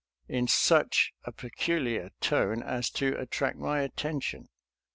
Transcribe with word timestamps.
"in 0.37 0.47
such 0.47 1.13
a 1.25 1.31
peculiar 1.31 2.09
tone 2.21 2.63
as 2.63 2.89
to 2.89 3.15
at 3.19 3.29
tract 3.29 3.55
my 3.59 3.81
attention. 3.81 4.49